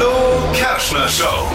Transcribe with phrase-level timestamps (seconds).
[0.00, 0.08] Flo
[0.54, 1.46] Kerschner Show.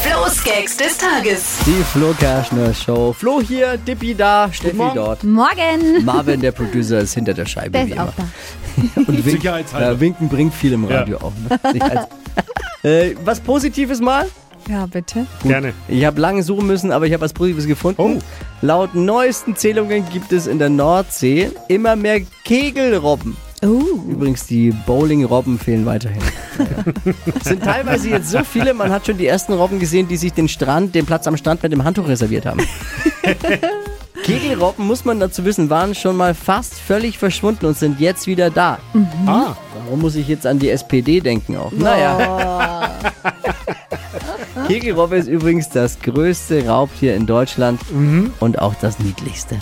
[0.00, 1.58] Flo's Gags des Tages.
[1.66, 3.12] Die Flo Kerschner Show.
[3.12, 5.22] Flo hier, Dippi da, Steffi dort.
[5.22, 6.02] Morgen.
[6.02, 7.72] Marvin, der Producer, ist hinter der Scheibe.
[7.72, 8.22] Der ist auch da.
[8.96, 9.86] Und winken, Sicherheitshalber.
[9.86, 11.32] ja, winken bringt viel im Radio auch.
[11.46, 12.08] Ne?
[12.82, 14.26] Äh, was Positives mal?
[14.66, 15.26] Ja, bitte.
[15.42, 15.74] Gerne.
[15.86, 18.00] Ich habe lange suchen müssen, aber ich habe was Positives gefunden.
[18.00, 18.18] Oh.
[18.62, 23.36] Laut neuesten Zählungen gibt es in der Nordsee immer mehr Kegelrobben.
[23.62, 23.82] Oh.
[24.08, 26.22] Übrigens, die Bowling-Robben fehlen weiterhin.
[27.38, 30.32] Es sind teilweise jetzt so viele, man hat schon die ersten Robben gesehen, die sich
[30.32, 32.60] den Strand, den Platz am Strand mit dem Handtuch reserviert haben.
[34.22, 38.50] Kegelrobben, muss man dazu wissen, waren schon mal fast völlig verschwunden und sind jetzt wieder
[38.50, 38.78] da.
[39.26, 41.72] Ah, Warum muss ich jetzt an die SPD denken auch?
[41.72, 42.92] Naja.
[44.68, 47.80] Kegelrobbe ist übrigens das größte Raubtier in Deutschland
[48.38, 49.56] und auch das niedlichste.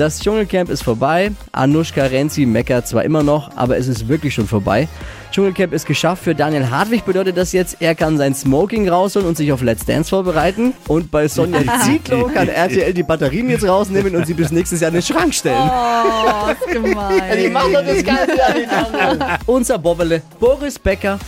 [0.00, 1.30] Das Dschungelcamp ist vorbei.
[1.52, 4.88] Anushka Renzi meckert zwar immer noch, aber es ist wirklich schon vorbei.
[5.30, 6.24] Dschungelcamp ist geschafft.
[6.24, 9.84] Für Daniel Hartwig bedeutet das jetzt, er kann sein Smoking rausholen und sich auf Let's
[9.84, 10.72] Dance vorbereiten.
[10.88, 14.88] Und bei Sonja Zietlow kann RTL die Batterien jetzt rausnehmen und sie bis nächstes Jahr
[14.88, 15.70] in den Schrank stellen.
[15.70, 17.22] Oh, ist gemein.
[17.38, 19.38] Die machen doch das Ganze an den anderen.
[19.44, 21.18] Unser Bobbele, Boris Becker,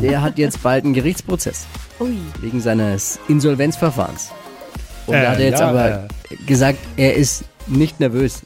[0.00, 1.66] der hat jetzt bald einen Gerichtsprozess
[1.98, 2.16] Ui.
[2.40, 4.30] wegen seines Insolvenzverfahrens.
[5.06, 6.08] Und Äh, da hat er jetzt ja, aber
[6.46, 8.42] gesagt, er ist nicht nervös.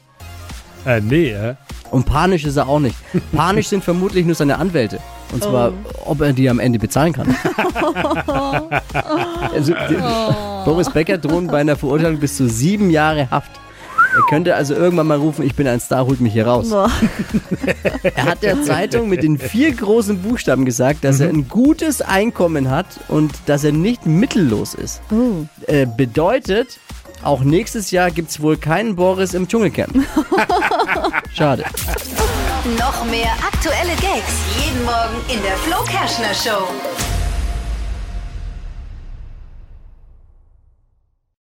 [0.85, 1.55] äh, nee, äh.
[1.91, 2.95] Und panisch ist er auch nicht.
[3.31, 4.99] Panisch sind vermutlich nur seine Anwälte.
[5.31, 5.73] Und zwar,
[6.05, 7.35] ob er die am Ende bezahlen kann.
[9.53, 9.95] also, die,
[10.65, 13.51] Boris Becker drohen bei einer Verurteilung bis zu sieben Jahre Haft.
[14.15, 16.69] Er könnte also irgendwann mal rufen, ich bin ein Star, holt mich hier raus.
[16.69, 16.91] Boah.
[18.15, 22.69] Er hat der Zeitung mit den vier großen Buchstaben gesagt, dass er ein gutes Einkommen
[22.69, 25.01] hat und dass er nicht mittellos ist.
[25.11, 25.45] Oh.
[25.67, 26.79] Äh, bedeutet,
[27.23, 29.93] auch nächstes Jahr gibt es wohl keinen Boris im Dschungelcamp.
[31.33, 31.63] Schade.
[32.77, 36.67] Noch mehr aktuelle Gags jeden Morgen in der Flo Kerschner Show.